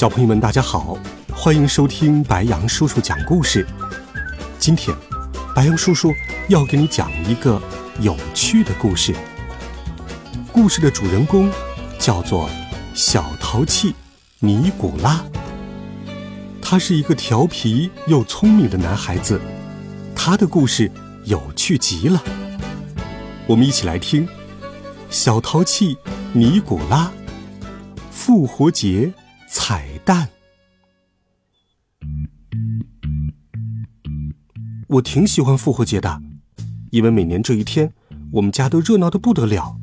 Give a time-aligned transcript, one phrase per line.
[0.00, 0.96] 小朋友们，大家好，
[1.30, 3.66] 欢迎收听白杨叔叔讲故事。
[4.58, 4.96] 今天，
[5.54, 6.10] 白杨叔叔
[6.48, 7.60] 要给你讲一个
[8.00, 9.14] 有趣的故事。
[10.50, 11.52] 故事的主人公
[11.98, 12.48] 叫做
[12.94, 13.94] 小淘气
[14.38, 15.22] 尼古拉，
[16.62, 19.38] 他是一个调皮又聪明的男孩子，
[20.16, 20.90] 他的故事
[21.26, 22.24] 有趣极了。
[23.46, 24.26] 我们一起来听
[25.10, 25.98] 小淘气
[26.32, 27.12] 尼古拉
[28.10, 29.12] 复活节。
[29.52, 30.28] 彩蛋，
[34.88, 36.20] 我挺喜欢复活节的，
[36.90, 37.92] 因为每年这一天，
[38.32, 39.76] 我们家都热闹的不得了。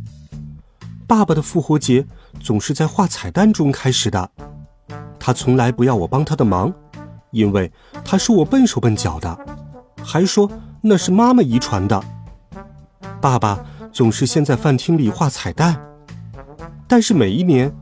[1.08, 2.06] 爸爸的复活节
[2.40, 4.30] 总是在画彩蛋中开始的，
[5.20, 6.74] 他从来不要我帮他的忙，
[7.32, 7.72] 因为
[8.04, 9.38] 他说我笨手笨脚的，
[10.04, 12.04] 还说那是妈妈遗传的。
[13.22, 15.80] 爸爸总是先在饭厅里画彩蛋，
[16.88, 17.74] 但是每一年。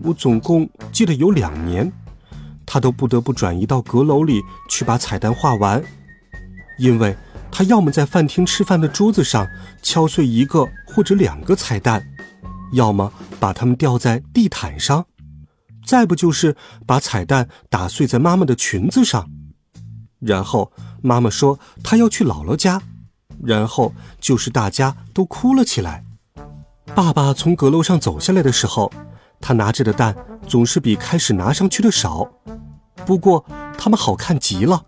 [0.00, 1.90] 我总共记得有两年，
[2.66, 5.82] 他都不得不转移到阁楼里去把彩蛋画完，
[6.78, 7.16] 因为
[7.50, 9.46] 他要么在饭厅吃饭的桌子上
[9.82, 12.04] 敲碎一个或者两个彩蛋，
[12.72, 15.06] 要么把它们掉在地毯上，
[15.86, 16.54] 再不就是
[16.86, 19.30] 把彩蛋打碎在妈妈的裙子上。
[20.20, 20.70] 然后
[21.02, 22.82] 妈妈说她要去姥姥家，
[23.42, 26.04] 然后就是大家都哭了起来。
[26.94, 28.92] 爸爸从阁楼上走下来的时候。
[29.40, 30.14] 他拿着的蛋
[30.46, 32.28] 总是比开始拿上去的少，
[33.06, 33.44] 不过
[33.76, 34.84] 它们好看极了，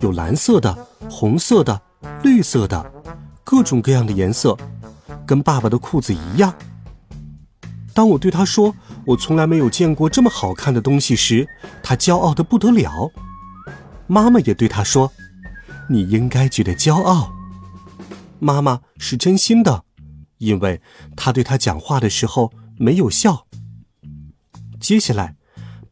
[0.00, 1.80] 有蓝色的、红色的、
[2.22, 2.92] 绿色的，
[3.44, 4.56] 各种各样的颜色，
[5.26, 6.54] 跟爸爸的裤子一样。
[7.94, 8.74] 当我对他说
[9.04, 11.46] 我从来没有见过这么好看的东西时，
[11.82, 13.10] 他骄傲的不得了。
[14.06, 15.12] 妈妈也对他说
[15.90, 17.32] ：“你应该觉得骄傲。”
[18.40, 19.84] 妈妈是真心的，
[20.38, 20.80] 因为
[21.14, 23.46] 她对他讲话的时候没有笑。
[24.82, 25.36] 接下来，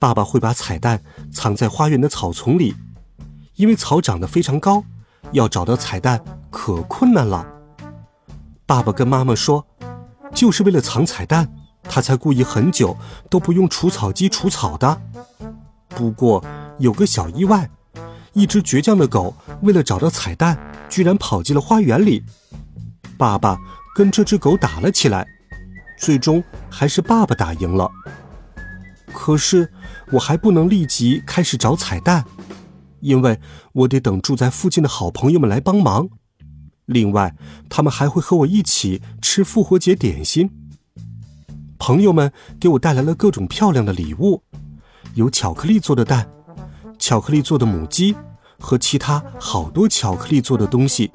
[0.00, 1.00] 爸爸会把彩蛋
[1.32, 2.74] 藏在花园的草丛里，
[3.54, 4.82] 因为草长得非常高，
[5.30, 6.20] 要找到彩蛋
[6.50, 7.46] 可困难了。
[8.66, 9.64] 爸爸跟妈妈说，
[10.34, 11.48] 就是为了藏彩蛋，
[11.84, 12.96] 他才故意很久
[13.30, 15.00] 都不用除草机除草的。
[15.90, 16.44] 不过
[16.78, 17.70] 有个小意外，
[18.32, 20.58] 一只倔强的狗为了找到彩蛋，
[20.88, 22.24] 居然跑进了花园里。
[23.16, 23.56] 爸爸
[23.94, 25.24] 跟这只狗打了起来，
[25.96, 27.88] 最终还是爸爸打赢了。
[29.12, 29.72] 可是，
[30.12, 32.25] 我还不能立即开始找彩蛋，
[33.00, 33.38] 因为
[33.72, 36.09] 我得等住在附近的好朋友们来帮忙。
[36.87, 37.34] 另外，
[37.69, 40.50] 他们还会和我一起吃复活节点心。
[41.78, 44.43] 朋友们给我带来了各种漂亮的礼物，
[45.15, 46.28] 有巧克力做的蛋，
[46.99, 48.16] 巧克力做的母鸡，
[48.59, 51.10] 和其他好多巧克力做的东西。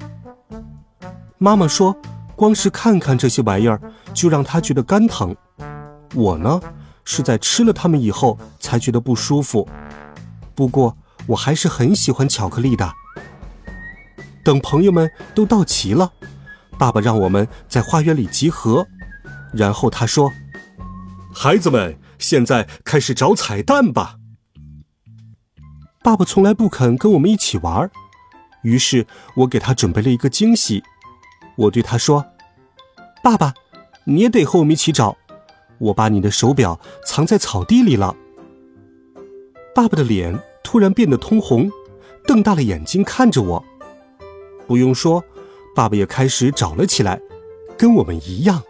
[1.38, 1.94] 妈妈说，
[2.34, 3.80] 光是看看这些玩意儿，
[4.14, 5.36] 就让她觉得肝疼。
[6.14, 6.60] 我呢？
[7.06, 9.66] 是在吃了它们以后才觉得不舒服，
[10.54, 12.92] 不过我还是很喜欢巧克力的。
[14.44, 16.12] 等朋友们都到齐了，
[16.78, 18.86] 爸爸让我们在花园里集合，
[19.52, 20.30] 然后他说
[21.32, 24.16] ：“孩子们，现在开始找彩蛋吧。”
[26.02, 27.90] 爸爸从来不肯跟我们一起玩，
[28.62, 29.06] 于是
[29.36, 30.82] 我给他准备了一个惊喜。
[31.56, 32.26] 我对他说
[33.22, 33.54] ：“爸爸，
[34.04, 35.16] 你也得和我们一起找。”
[35.78, 38.16] 我把你的手表藏在草地里了。
[39.74, 41.70] 爸爸的脸突然变得通红，
[42.26, 43.64] 瞪大了眼睛看着我。
[44.66, 45.22] 不用说，
[45.74, 47.20] 爸爸也开始找了起来，
[47.76, 48.62] 跟我们一样。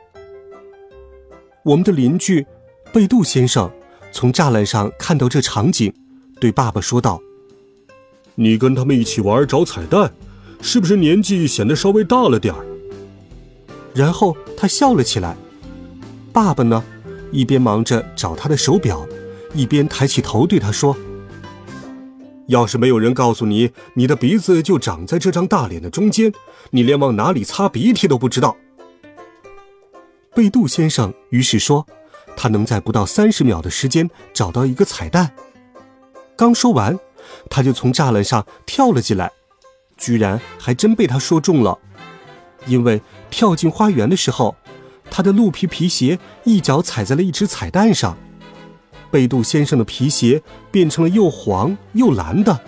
[1.64, 2.46] 我们的邻居
[2.92, 3.70] 贝杜先生
[4.12, 5.92] 从栅栏上看到这场景，
[6.40, 7.20] 对爸爸说道
[8.34, 10.12] ：“你跟他们一起玩找彩蛋，
[10.60, 12.66] 是不是年纪显得稍微大了点儿？”
[13.94, 15.36] 然后他笑了起来。
[16.32, 16.84] 爸爸呢？
[17.32, 19.06] 一边忙着找他的手表，
[19.54, 20.96] 一边抬起头对他说
[22.48, 26.32] ：“要是没有人告诉你，你的鼻子就长在这张大脸的中间，
[26.70, 28.56] 你连往哪里擦鼻涕都不知道。”
[30.34, 31.86] 贝杜先生于是说
[32.36, 35.32] ：“他能在不到三十秒的时间找到一个彩蛋。”
[36.36, 36.98] 刚说完，
[37.50, 39.32] 他就从栅栏上跳了进来，
[39.96, 41.78] 居然还真被他说中了，
[42.66, 43.00] 因为
[43.30, 44.54] 跳进花园的时候。
[45.10, 48.16] 他的鹿皮皮鞋一脚踩在了一只彩蛋上，
[49.10, 52.60] 贝杜先生的皮鞋变成了又黄又蓝的。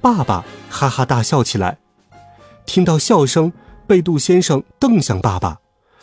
[0.00, 1.78] 爸爸哈哈大笑起来。
[2.66, 3.52] 听到笑声，
[3.86, 5.60] 贝杜先生瞪向爸爸，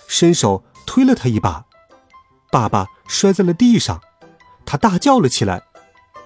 [0.08, 1.66] 伸手推了他一把，
[2.52, 4.02] 爸爸摔在了地上，
[4.66, 5.62] 他大叫了起来，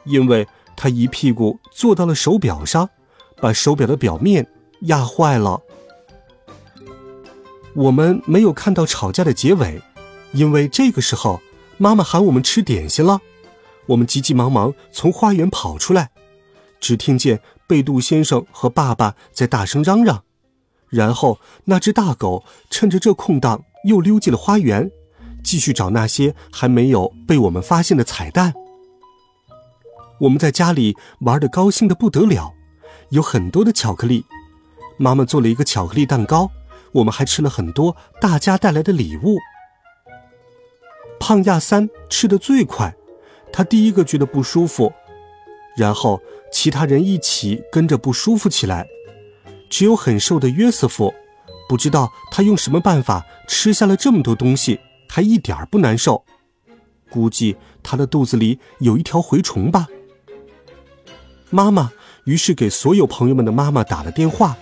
[0.05, 2.89] 因为他一屁股坐到了手表上，
[3.37, 4.47] 把手表的表面
[4.81, 5.61] 压坏了。
[7.73, 9.81] 我们没有看到吵架的结尾，
[10.33, 11.41] 因为这个时候
[11.77, 13.21] 妈妈喊我们吃点心了，
[13.87, 16.11] 我们急急忙忙从花园跑出来，
[16.79, 20.23] 只听见贝杜先生和爸爸在大声嚷嚷。
[20.89, 24.91] 然后，那只大狗趁着这空档又溜进了花园，
[25.41, 28.53] 继续找那些还没有被我们发现的彩蛋。
[30.19, 32.53] 我们在家里玩的高兴的不得了，
[33.11, 34.25] 有很多的巧克力。
[34.97, 36.51] 妈妈做了一个巧克力蛋糕，
[36.93, 39.37] 我们还吃了很多大家带来的礼物。
[41.19, 42.95] 胖亚三吃的最快，
[43.53, 44.91] 他第一个觉得不舒服，
[45.77, 46.19] 然后
[46.51, 48.87] 其他人一起跟着不舒服起来。
[49.69, 51.13] 只有很瘦的约瑟夫，
[51.69, 56.25] 不知道他用什么办法吃下了这么多东西，还一点儿不难受。
[57.09, 59.87] 估计他的肚子里有一条蛔虫吧。
[61.49, 61.91] 妈妈
[62.25, 64.57] 于是给所有朋友们的妈妈打了电话，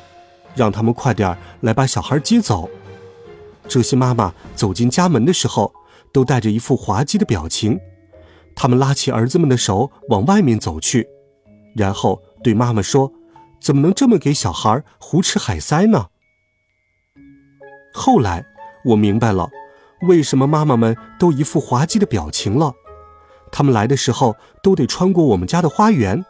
[0.60, 2.70] 让他们快点来把小孩接走。
[3.68, 5.74] 这些妈妈走进家门的时候，
[6.12, 7.80] 都带着一副滑稽的表情。
[8.56, 11.08] 他们拉起儿子们的手往外面走去，
[11.76, 13.12] 然后对妈妈说。
[13.62, 16.08] 怎么能这么给小孩胡吃海塞呢？
[17.94, 18.46] 后来
[18.86, 19.50] 我明白了，
[20.08, 22.74] 为什么妈妈们都一副滑稽的表情了。
[23.52, 26.24] 他们来的时候都得穿过我们家的花园，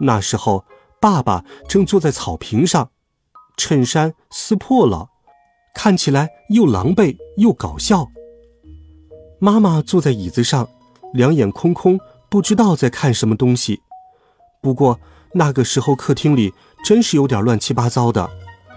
[0.00, 0.66] 那时候
[1.00, 2.90] 爸爸正坐在草坪上，
[3.58, 5.10] 衬衫撕破了，
[5.74, 8.08] 看起来又狼狈又搞笑。
[9.38, 10.66] 妈妈坐在椅子上，
[11.12, 12.00] 两眼空空，
[12.30, 13.82] 不知道在看什么东西。
[14.62, 14.98] 不过。
[15.34, 18.30] 那个时候，客厅里真是有点乱七八糟的，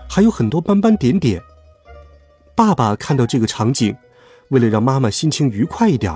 [0.10, 1.42] 还有很多斑斑点点。
[2.58, 3.96] 爸爸看到这个场景，
[4.50, 6.14] 为了让妈妈心情愉快一点，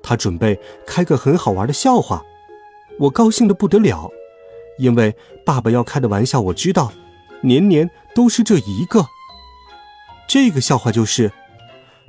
[0.00, 2.22] 他准备开个很好玩的笑话。
[3.00, 4.08] 我高兴的不得了，
[4.78, 5.12] 因为
[5.44, 6.92] 爸爸要开的玩笑我知道，
[7.42, 9.06] 年年都是这一个。
[10.28, 11.32] 这个笑话就是：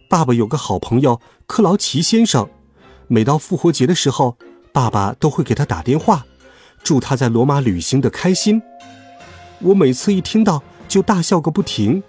[0.09, 2.49] 爸爸有个好朋友克劳奇先生，
[3.07, 4.37] 每到复活节的时候，
[4.71, 6.25] 爸爸都会给他打电话。
[6.83, 8.61] 祝他在罗马旅行的开心。
[9.59, 12.03] 我每次一听到就大笑个不停。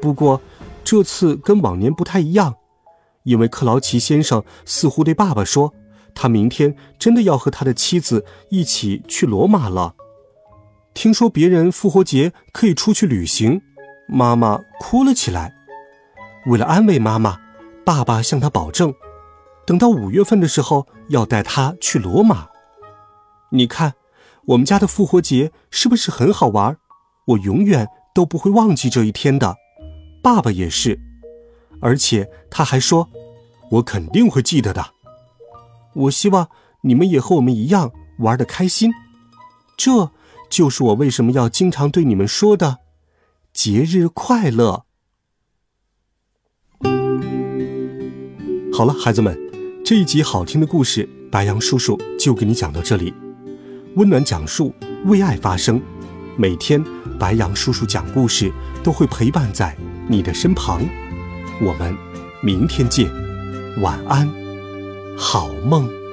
[0.00, 0.40] 不过
[0.82, 2.54] 这次跟往年不太一样，
[3.24, 5.74] 因为克劳奇先生似乎对爸爸说，
[6.14, 9.94] 他明天真的要和他的妻子一起去罗马了。
[10.94, 13.60] 听说别人复活节可以出去旅行，
[14.08, 15.52] 妈妈哭了起来。
[16.46, 17.38] 为了安慰妈妈，
[17.84, 18.94] 爸爸向他保证，
[19.66, 22.48] 等到五月份的时候要带他去罗马。
[23.50, 23.94] 你看，
[24.46, 26.76] 我们家的复活节是不是很好玩？
[27.26, 29.56] 我永远都不会忘记这一天的。
[30.22, 30.98] 爸爸也是，
[31.80, 33.10] 而且他还说，
[33.72, 34.84] 我肯定会记得的。
[35.94, 36.48] 我希望
[36.82, 38.92] 你们也和我们一样玩的开心。
[39.76, 40.10] 这
[40.48, 42.78] 就是我为什么要经常对你们说的
[43.52, 44.84] “节日快乐”。
[48.72, 49.38] 好了，孩子们，
[49.84, 53.14] 这一集好听的故事，白杨叔叔就给你讲到这里。
[53.96, 54.74] 温暖讲述，
[55.04, 55.80] 为爱发声。
[56.36, 56.84] 每天，
[57.18, 59.76] 白羊叔叔讲故事都会陪伴在
[60.08, 60.82] 你的身旁。
[61.60, 61.96] 我们
[62.42, 63.08] 明天见，
[63.80, 64.28] 晚安，
[65.16, 66.03] 好梦。